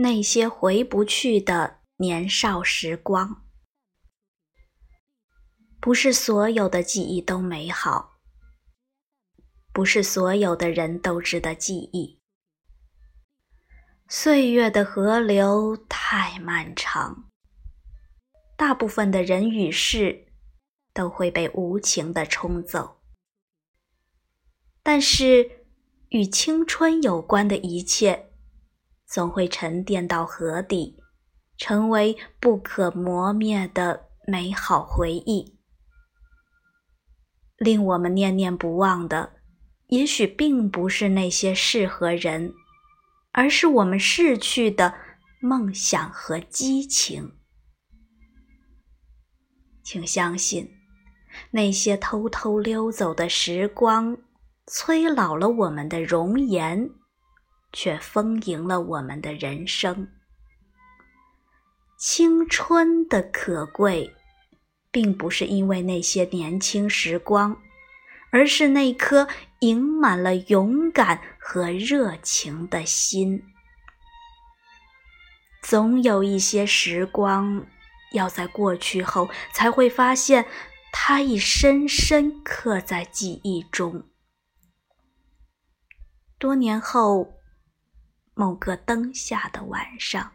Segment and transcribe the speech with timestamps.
[0.00, 3.44] 那些回不去的年少时光。
[5.80, 8.20] 不是所有的记忆都美好，
[9.72, 12.20] 不是所有的人都值得记忆。
[14.06, 17.28] 岁月的河流太漫长，
[18.56, 20.28] 大部分的人与事
[20.94, 23.00] 都会被无情的冲走。
[24.84, 25.66] 但是，
[26.10, 28.27] 与青春有关的一切，
[29.08, 30.98] 总会沉淀到河底，
[31.56, 35.58] 成为不可磨灭的美好回忆。
[37.56, 39.32] 令我们念念不忘的，
[39.88, 42.52] 也许并不是那些事和人，
[43.32, 44.94] 而是我们逝去的
[45.40, 47.32] 梦想和激情。
[49.82, 50.70] 请相信，
[51.52, 54.18] 那些偷偷溜走的时光，
[54.66, 56.90] 催老了我们的容颜，
[57.72, 60.08] 却丰盈了我们的人生。
[61.98, 64.14] 青春的可贵。
[64.90, 67.60] 并不是因为那些年轻时光，
[68.32, 69.28] 而是那颗
[69.60, 73.44] 盈满了勇敢和热情的心。
[75.62, 77.66] 总有一些时光，
[78.12, 80.46] 要在过去后才会发现，
[80.90, 84.08] 它已深深刻在记忆中。
[86.38, 87.37] 多年后，
[88.38, 90.32] 某个灯下的晚上，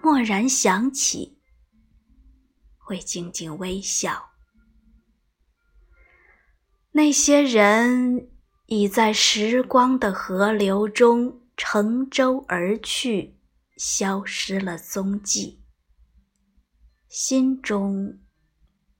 [0.00, 1.42] 蓦然想起。
[2.78, 4.30] 会静静微笑。
[6.92, 8.30] 那些人
[8.66, 13.40] 已在时光的河流中乘舟而去，
[13.76, 15.64] 消失了踪迹。
[17.08, 18.20] 心中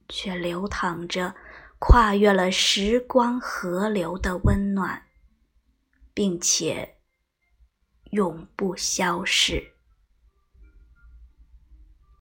[0.09, 1.33] 却流淌着
[1.79, 5.03] 跨越了时光河流的温暖，
[6.13, 6.97] 并且
[8.13, 9.72] 永不消逝。